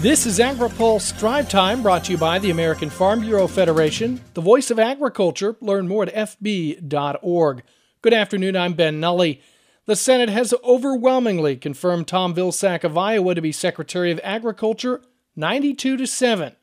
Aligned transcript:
This 0.00 0.26
is 0.26 0.38
AgriPulse 0.38 1.18
Drive 1.18 1.48
Time 1.48 1.82
brought 1.82 2.04
to 2.04 2.12
you 2.12 2.18
by 2.18 2.38
the 2.38 2.50
American 2.50 2.90
Farm 2.90 3.20
Bureau 3.20 3.46
Federation, 3.46 4.20
the 4.34 4.42
voice 4.42 4.70
of 4.70 4.78
agriculture. 4.78 5.56
Learn 5.62 5.88
more 5.88 6.02
at 6.02 6.14
fb.org. 6.14 7.62
Good 8.02 8.12
afternoon, 8.12 8.56
I'm 8.56 8.74
Ben 8.74 9.00
Nuelle. 9.00 9.36
The 9.86 9.96
Senate 9.96 10.28
has 10.28 10.52
overwhelmingly 10.62 11.56
confirmed 11.56 12.08
Tom 12.08 12.34
Vilsack 12.34 12.84
of 12.84 12.98
Iowa 12.98 13.34
to 13.34 13.40
be 13.40 13.52
Secretary 13.52 14.10
of 14.10 14.20
Agriculture 14.22 15.00
92 15.34 15.96
to 15.96 16.06
7. 16.06 16.54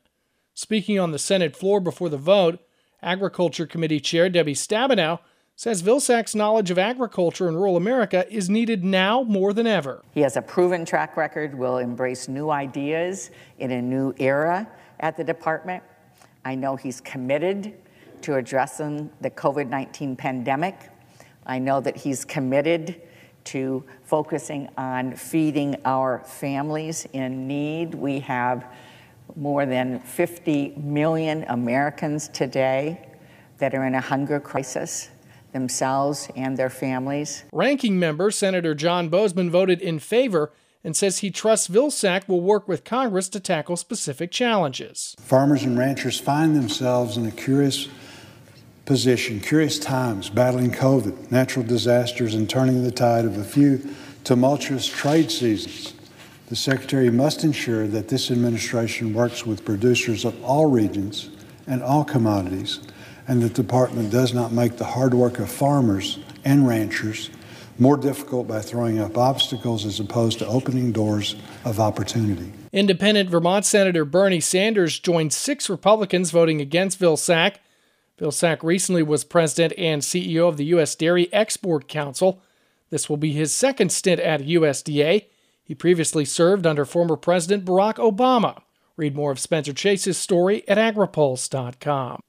Speaking 0.54 1.00
on 1.00 1.10
the 1.10 1.18
Senate 1.18 1.56
floor 1.56 1.80
before 1.80 2.08
the 2.08 2.16
vote, 2.16 2.60
Agriculture 3.02 3.66
Committee 3.66 4.00
Chair 4.00 4.28
Debbie 4.30 4.54
Stabenow 4.54 5.18
says 5.56 5.82
Vilsack's 5.82 6.34
knowledge 6.34 6.70
of 6.70 6.78
agriculture 6.78 7.48
in 7.48 7.54
rural 7.54 7.76
America 7.76 8.26
is 8.28 8.50
needed 8.50 8.84
now 8.84 9.22
more 9.22 9.52
than 9.52 9.66
ever. 9.66 10.02
He 10.12 10.20
has 10.22 10.36
a 10.36 10.42
proven 10.42 10.84
track 10.84 11.16
record, 11.16 11.56
will 11.56 11.78
embrace 11.78 12.26
new 12.26 12.50
ideas 12.50 13.30
in 13.58 13.70
a 13.70 13.80
new 13.80 14.12
era 14.18 14.68
at 14.98 15.16
the 15.16 15.22
department. 15.22 15.82
I 16.44 16.56
know 16.56 16.74
he's 16.74 17.00
committed 17.00 17.74
to 18.22 18.34
addressing 18.34 19.10
the 19.20 19.30
COVID 19.30 19.68
19 19.68 20.16
pandemic. 20.16 20.90
I 21.46 21.58
know 21.58 21.80
that 21.80 21.96
he's 21.96 22.24
committed 22.24 23.02
to 23.44 23.84
focusing 24.02 24.68
on 24.76 25.14
feeding 25.14 25.76
our 25.84 26.24
families 26.24 27.06
in 27.12 27.46
need. 27.46 27.94
We 27.94 28.18
have 28.20 28.66
more 29.36 29.66
than 29.66 30.00
50 30.00 30.74
million 30.76 31.44
Americans 31.48 32.28
today 32.28 33.08
that 33.58 33.74
are 33.74 33.84
in 33.84 33.94
a 33.94 34.00
hunger 34.00 34.40
crisis 34.40 35.10
themselves 35.54 36.28
and 36.36 36.58
their 36.58 36.68
families. 36.68 37.44
Ranking 37.50 37.98
member 37.98 38.30
Senator 38.30 38.74
John 38.74 39.08
Boozman 39.08 39.48
voted 39.48 39.80
in 39.80 39.98
favor 39.98 40.52
and 40.84 40.94
says 40.94 41.18
he 41.18 41.30
trusts 41.30 41.68
Vilsack 41.68 42.28
will 42.28 42.42
work 42.42 42.68
with 42.68 42.84
Congress 42.84 43.30
to 43.30 43.40
tackle 43.40 43.76
specific 43.76 44.30
challenges. 44.30 45.16
Farmers 45.18 45.62
and 45.62 45.78
ranchers 45.78 46.20
find 46.20 46.54
themselves 46.54 47.16
in 47.16 47.24
a 47.24 47.30
curious 47.30 47.88
position, 48.84 49.40
curious 49.40 49.78
times, 49.78 50.28
battling 50.28 50.70
COVID, 50.70 51.30
natural 51.30 51.64
disasters, 51.64 52.34
and 52.34 52.50
turning 52.50 52.84
the 52.84 52.90
tide 52.90 53.24
of 53.24 53.38
a 53.38 53.44
few 53.44 53.80
tumultuous 54.24 54.86
trade 54.86 55.30
seasons. 55.30 55.94
The 56.48 56.56
Secretary 56.56 57.10
must 57.10 57.44
ensure 57.44 57.86
that 57.86 58.08
this 58.08 58.30
administration 58.30 59.14
works 59.14 59.46
with 59.46 59.64
producers 59.64 60.26
of 60.26 60.44
all 60.44 60.66
regions 60.66 61.30
and 61.66 61.82
all 61.82 62.04
commodities 62.04 62.80
and 63.26 63.42
the 63.42 63.48
department 63.48 64.10
does 64.10 64.34
not 64.34 64.52
make 64.52 64.76
the 64.76 64.84
hard 64.84 65.14
work 65.14 65.38
of 65.38 65.50
farmers 65.50 66.18
and 66.44 66.68
ranchers 66.68 67.30
more 67.78 67.96
difficult 67.96 68.46
by 68.46 68.60
throwing 68.60 68.98
up 68.98 69.18
obstacles 69.18 69.84
as 69.84 69.98
opposed 69.98 70.38
to 70.38 70.46
opening 70.46 70.92
doors 70.92 71.34
of 71.64 71.80
opportunity. 71.80 72.52
Independent 72.72 73.30
Vermont 73.30 73.64
Senator 73.64 74.04
Bernie 74.04 74.40
Sanders 74.40 74.98
joined 74.98 75.32
six 75.32 75.68
Republicans 75.68 76.30
voting 76.30 76.60
against 76.60 77.00
Vilsack. 77.00 77.56
Vilsack 78.18 78.62
recently 78.62 79.02
was 79.02 79.24
president 79.24 79.72
and 79.78 80.02
CEO 80.02 80.48
of 80.48 80.56
the 80.56 80.66
U.S. 80.66 80.94
Dairy 80.94 81.32
Export 81.32 81.88
Council. 81.88 82.40
This 82.90 83.08
will 83.08 83.16
be 83.16 83.32
his 83.32 83.52
second 83.52 83.90
stint 83.90 84.20
at 84.20 84.42
USDA. 84.42 85.26
He 85.64 85.74
previously 85.74 86.24
served 86.24 86.66
under 86.66 86.84
former 86.84 87.16
President 87.16 87.64
Barack 87.64 87.94
Obama. 87.94 88.62
Read 88.96 89.16
more 89.16 89.32
of 89.32 89.40
Spencer 89.40 89.72
Chase's 89.72 90.18
story 90.18 90.68
at 90.68 90.78
agripulse.com. 90.78 92.20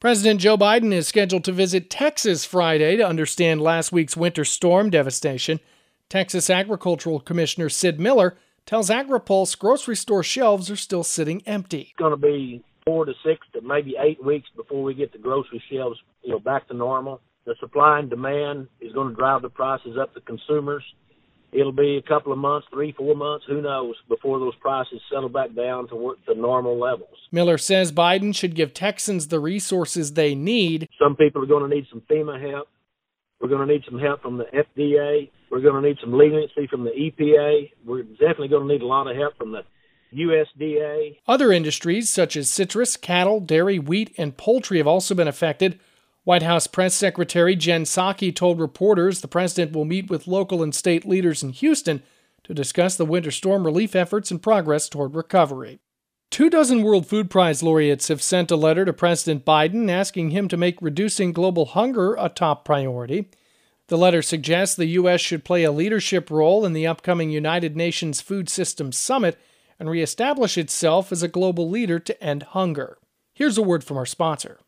President 0.00 0.40
Joe 0.40 0.56
Biden 0.56 0.94
is 0.94 1.06
scheduled 1.06 1.44
to 1.44 1.52
visit 1.52 1.90
Texas 1.90 2.46
Friday 2.46 2.96
to 2.96 3.06
understand 3.06 3.60
last 3.60 3.92
week's 3.92 4.16
winter 4.16 4.46
storm 4.46 4.88
devastation. 4.88 5.60
Texas 6.08 6.48
Agricultural 6.48 7.20
Commissioner 7.20 7.68
Sid 7.68 8.00
Miller 8.00 8.38
tells 8.64 8.88
AgriPulse 8.88 9.58
grocery 9.58 9.94
store 9.94 10.22
shelves 10.22 10.70
are 10.70 10.76
still 10.76 11.04
sitting 11.04 11.42
empty. 11.44 11.80
It's 11.90 11.98
going 11.98 12.12
to 12.12 12.16
be 12.16 12.64
four 12.86 13.04
to 13.04 13.12
six 13.22 13.46
to 13.52 13.60
maybe 13.60 13.96
eight 14.00 14.24
weeks 14.24 14.48
before 14.56 14.82
we 14.82 14.94
get 14.94 15.12
the 15.12 15.18
grocery 15.18 15.62
shelves, 15.70 16.00
you 16.22 16.30
know, 16.30 16.38
back 16.38 16.66
to 16.68 16.74
normal. 16.74 17.20
The 17.44 17.54
supply 17.60 17.98
and 17.98 18.08
demand 18.08 18.68
is 18.80 18.94
going 18.94 19.10
to 19.10 19.14
drive 19.14 19.42
the 19.42 19.50
prices 19.50 19.98
up 20.00 20.14
to 20.14 20.22
consumers 20.22 20.82
it'll 21.52 21.72
be 21.72 21.96
a 21.96 22.08
couple 22.08 22.32
of 22.32 22.38
months, 22.38 22.66
three, 22.72 22.92
four 22.92 23.14
months, 23.14 23.44
who 23.48 23.60
knows, 23.60 23.94
before 24.08 24.38
those 24.38 24.54
prices 24.56 25.00
settle 25.12 25.28
back 25.28 25.54
down 25.54 25.88
to 25.88 25.96
work 25.96 26.24
to 26.26 26.34
normal 26.34 26.78
levels. 26.78 27.16
Miller 27.32 27.58
says 27.58 27.92
Biden 27.92 28.34
should 28.34 28.54
give 28.54 28.74
Texans 28.74 29.28
the 29.28 29.40
resources 29.40 30.12
they 30.12 30.34
need. 30.34 30.88
Some 31.02 31.16
people 31.16 31.42
are 31.42 31.46
going 31.46 31.68
to 31.68 31.74
need 31.74 31.86
some 31.90 32.02
FEMA 32.10 32.40
help. 32.50 32.68
We're 33.40 33.48
going 33.48 33.66
to 33.66 33.72
need 33.72 33.82
some 33.88 33.98
help 33.98 34.22
from 34.22 34.36
the 34.36 34.44
FDA. 34.44 35.30
We're 35.50 35.60
going 35.60 35.82
to 35.82 35.88
need 35.88 35.98
some 36.00 36.12
leniency 36.12 36.66
from 36.68 36.84
the 36.84 36.90
EPA. 36.90 37.70
We're 37.84 38.02
definitely 38.02 38.48
going 38.48 38.68
to 38.68 38.72
need 38.72 38.82
a 38.82 38.86
lot 38.86 39.10
of 39.10 39.16
help 39.16 39.36
from 39.36 39.52
the 39.52 39.62
USDA. 40.14 41.18
Other 41.26 41.52
industries 41.52 42.10
such 42.10 42.36
as 42.36 42.50
citrus, 42.50 42.96
cattle, 42.96 43.40
dairy, 43.40 43.78
wheat, 43.78 44.14
and 44.18 44.36
poultry 44.36 44.78
have 44.78 44.86
also 44.86 45.14
been 45.14 45.28
affected. 45.28 45.78
White 46.30 46.44
House 46.44 46.68
Press 46.68 46.94
Secretary 46.94 47.56
Jen 47.56 47.82
Psaki 47.82 48.32
told 48.32 48.60
reporters 48.60 49.20
the 49.20 49.26
president 49.26 49.72
will 49.72 49.84
meet 49.84 50.08
with 50.08 50.28
local 50.28 50.62
and 50.62 50.72
state 50.72 51.04
leaders 51.04 51.42
in 51.42 51.50
Houston 51.50 52.04
to 52.44 52.54
discuss 52.54 52.94
the 52.94 53.04
winter 53.04 53.32
storm 53.32 53.64
relief 53.64 53.96
efforts 53.96 54.30
and 54.30 54.40
progress 54.40 54.88
toward 54.88 55.16
recovery. 55.16 55.80
Two 56.30 56.48
dozen 56.48 56.84
World 56.84 57.08
Food 57.08 57.30
Prize 57.30 57.64
laureates 57.64 58.06
have 58.06 58.22
sent 58.22 58.52
a 58.52 58.56
letter 58.56 58.84
to 58.84 58.92
President 58.92 59.44
Biden 59.44 59.90
asking 59.90 60.30
him 60.30 60.46
to 60.46 60.56
make 60.56 60.80
reducing 60.80 61.32
global 61.32 61.64
hunger 61.64 62.14
a 62.14 62.28
top 62.28 62.64
priority. 62.64 63.28
The 63.88 63.98
letter 63.98 64.22
suggests 64.22 64.76
the 64.76 64.86
U.S. 64.86 65.20
should 65.20 65.44
play 65.44 65.64
a 65.64 65.72
leadership 65.72 66.30
role 66.30 66.64
in 66.64 66.74
the 66.74 66.86
upcoming 66.86 67.30
United 67.30 67.76
Nations 67.76 68.20
Food 68.20 68.48
Systems 68.48 68.96
Summit 68.96 69.36
and 69.80 69.90
reestablish 69.90 70.56
itself 70.56 71.10
as 71.10 71.24
a 71.24 71.28
global 71.28 71.68
leader 71.68 71.98
to 71.98 72.22
end 72.22 72.44
hunger. 72.44 72.98
Here's 73.34 73.58
a 73.58 73.62
word 73.62 73.82
from 73.82 73.96
our 73.96 74.06
sponsor. 74.06 74.60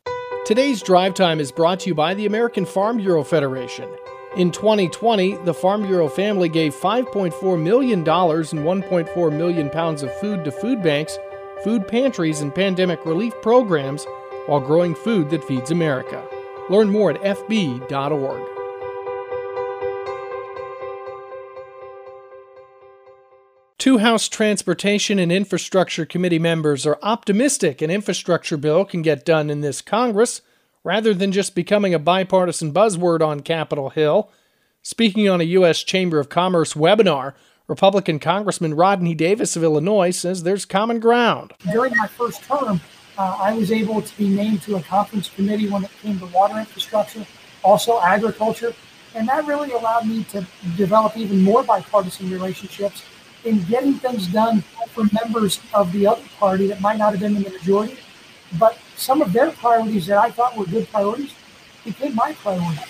Today's 0.45 0.83
drive 0.83 1.15
time 1.15 1.39
is 1.39 1.53
brought 1.53 1.79
to 1.81 1.89
you 1.89 1.95
by 1.95 2.15
the 2.15 2.27
American 2.27 2.65
Farm 2.65 2.97
Bureau 2.97 3.23
Federation. 3.23 3.89
In 4.37 4.51
2020, 4.51 5.37
the 5.45 5.55
Farm 5.55 5.83
Bureau 5.83 6.09
family 6.09 6.49
gave 6.49 6.75
$5.4 6.75 7.63
million 7.63 8.01
and 8.01 8.07
1.4 8.07 9.39
million 9.39 9.71
pounds 9.71 10.03
of 10.03 10.13
food 10.19 10.45
to 10.45 10.51
food 10.51 10.83
banks, 10.83 11.17
food 11.63 11.87
pantries, 11.87 12.41
and 12.41 12.53
pandemic 12.53 13.07
relief 13.07 13.33
programs 13.41 14.05
while 14.47 14.59
growing 14.59 14.97
food 14.97 15.31
that 15.31 15.45
feeds 15.45 15.71
America. 15.71 16.21
Learn 16.69 16.91
more 16.91 17.13
at 17.13 17.23
fb.org. 17.23 18.52
Two 23.83 23.99
House 23.99 24.29
Transportation 24.29 25.19
and 25.19 25.33
Infrastructure 25.33 26.07
Committee 26.07 26.39
members 26.39 26.87
are 26.87 27.01
optimistic 27.03 27.83
an 27.83 27.91
infrastructure 27.91 28.57
bill 28.57 28.85
can 28.85 29.03
get 29.03 29.25
done 29.25 29.51
in 29.51 29.61
this 29.61 29.83
Congress 29.83 30.41
rather 30.85 31.13
than 31.13 31.33
just 31.33 31.57
becoming 31.57 31.93
a 31.93 31.99
bipartisan 31.99 32.73
buzzword 32.73 33.27
on 33.27 33.41
Capitol 33.41 33.91
Hill. 33.91 34.31
Speaking 34.83 35.29
on 35.29 35.41
a 35.41 35.55
U.S. 35.59 35.83
Chamber 35.83 36.21
of 36.21 36.29
Commerce 36.29 36.75
webinar, 36.75 37.35
Republican 37.67 38.21
Congressman 38.21 38.75
Rodney 38.75 39.17
Davis 39.17 39.57
of 39.57 39.65
Illinois 39.65 40.13
says 40.13 40.45
there's 40.45 40.65
common 40.65 41.01
ground. 41.01 41.53
During 41.73 41.93
my 41.97 42.07
first 42.07 42.45
term, 42.45 42.81
uh, 43.19 43.37
I 43.41 43.53
was 43.53 43.73
able 43.73 44.01
to 44.01 44.17
be 44.17 44.29
named 44.29 44.63
to 44.63 44.77
a 44.77 44.83
conference 44.85 45.29
committee 45.29 45.69
when 45.69 45.83
it 45.83 45.91
came 46.01 46.21
to 46.21 46.27
water 46.27 46.57
infrastructure, 46.57 47.27
also 47.65 48.01
agriculture, 48.01 48.75
and 49.17 49.27
that 49.27 49.45
really 49.45 49.73
allowed 49.73 50.07
me 50.07 50.23
to 50.31 50.47
develop 50.77 51.17
even 51.17 51.43
more 51.43 51.65
bipartisan 51.65 52.31
relationships 52.31 53.03
in 53.45 53.63
getting 53.65 53.95
things 53.95 54.27
done 54.27 54.63
for 54.89 55.05
members 55.13 55.61
of 55.75 55.93
the 55.93 56.07
other 56.07 56.23
party 56.39 56.67
that 56.69 56.81
might 56.81 56.99
not 56.99 57.13
have 57.13 57.21
been 57.21 57.37
in 57.37 57.43
the 57.43 57.51
majority, 57.51 57.99
but 58.59 58.79
some 58.97 59.23
of 59.23 59.33
their 59.33 59.51
priorities 59.53 60.07
that 60.07 60.19
I 60.19 60.31
thought 60.31 60.57
were 60.57 60.67
good 60.67 60.89
priorities 60.91 61.35
became 61.85 62.15
my 62.15 62.33
priorities. 62.35 62.81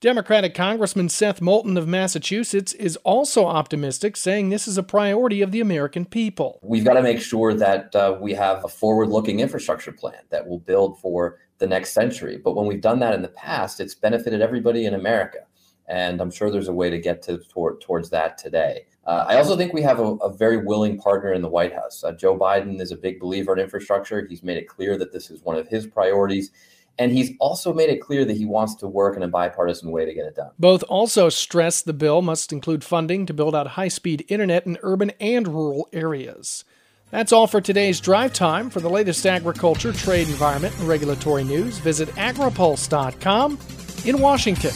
Democratic 0.00 0.54
Congressman 0.54 1.10
Seth 1.10 1.42
Moulton 1.42 1.76
of 1.76 1.86
Massachusetts 1.86 2.72
is 2.72 2.96
also 2.98 3.44
optimistic, 3.44 4.16
saying 4.16 4.48
this 4.48 4.66
is 4.66 4.78
a 4.78 4.82
priority 4.82 5.42
of 5.42 5.50
the 5.50 5.60
American 5.60 6.06
people. 6.06 6.58
We've 6.62 6.86
got 6.86 6.94
to 6.94 7.02
make 7.02 7.20
sure 7.20 7.52
that 7.52 7.94
uh, 7.94 8.16
we 8.18 8.32
have 8.32 8.64
a 8.64 8.68
forward 8.68 9.10
looking 9.10 9.40
infrastructure 9.40 9.92
plan 9.92 10.22
that 10.30 10.48
will 10.48 10.60
build 10.60 10.98
for 11.00 11.40
the 11.58 11.66
next 11.66 11.92
century. 11.92 12.40
But 12.42 12.56
when 12.56 12.64
we've 12.64 12.80
done 12.80 12.98
that 13.00 13.12
in 13.12 13.20
the 13.20 13.28
past, 13.28 13.78
it's 13.78 13.94
benefited 13.94 14.40
everybody 14.40 14.86
in 14.86 14.94
America. 14.94 15.40
And 15.90 16.20
I'm 16.20 16.30
sure 16.30 16.50
there's 16.52 16.68
a 16.68 16.72
way 16.72 16.88
to 16.88 16.98
get 16.98 17.20
to, 17.22 17.38
toward, 17.38 17.80
towards 17.80 18.10
that 18.10 18.38
today. 18.38 18.86
Uh, 19.04 19.24
I 19.26 19.36
also 19.38 19.56
think 19.56 19.72
we 19.72 19.82
have 19.82 19.98
a, 19.98 20.14
a, 20.16 20.32
very 20.32 20.58
willing 20.58 20.98
partner 21.00 21.32
in 21.32 21.42
the 21.42 21.48
White 21.48 21.74
House. 21.74 22.04
Uh, 22.04 22.12
Joe 22.12 22.38
Biden 22.38 22.80
is 22.80 22.92
a 22.92 22.96
big 22.96 23.18
believer 23.18 23.52
in 23.52 23.58
infrastructure. 23.58 24.24
He's 24.24 24.44
made 24.44 24.56
it 24.56 24.68
clear 24.68 24.96
that 24.96 25.12
this 25.12 25.30
is 25.30 25.42
one 25.42 25.56
of 25.56 25.66
his 25.66 25.88
priorities. 25.88 26.52
And 27.00 27.10
he's 27.10 27.32
also 27.40 27.72
made 27.72 27.90
it 27.90 28.00
clear 28.00 28.24
that 28.24 28.36
he 28.36 28.44
wants 28.44 28.76
to 28.76 28.86
work 28.86 29.16
in 29.16 29.24
a 29.24 29.28
bipartisan 29.28 29.90
way 29.90 30.04
to 30.04 30.14
get 30.14 30.26
it 30.26 30.36
done. 30.36 30.50
Both 30.60 30.84
also 30.84 31.28
stress 31.28 31.82
the 31.82 31.92
bill 31.92 32.22
must 32.22 32.52
include 32.52 32.84
funding 32.84 33.26
to 33.26 33.34
build 33.34 33.56
out 33.56 33.66
high 33.68 33.88
speed 33.88 34.24
internet 34.28 34.66
in 34.66 34.78
urban 34.82 35.10
and 35.18 35.48
rural 35.48 35.88
areas. 35.92 36.64
That's 37.10 37.32
all 37.32 37.48
for 37.48 37.60
today's 37.60 37.98
drive 37.98 38.32
time. 38.32 38.70
For 38.70 38.78
the 38.78 38.90
latest 38.90 39.26
agriculture, 39.26 39.92
trade, 39.92 40.28
environment, 40.28 40.78
and 40.78 40.86
regulatory 40.86 41.42
news, 41.42 41.78
visit 41.78 42.08
agripulse.com. 42.10 43.58
In 44.04 44.20
Washington, 44.20 44.72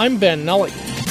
I'm 0.00 0.16
Ben 0.16 0.44
Nuelle. 0.44 1.07